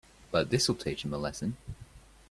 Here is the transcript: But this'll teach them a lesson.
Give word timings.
But 0.31 0.49
this'll 0.49 0.73
teach 0.73 1.03
them 1.03 1.13
a 1.13 1.19
lesson. 1.19 1.57